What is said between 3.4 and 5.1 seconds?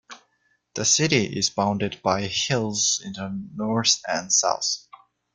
north and south.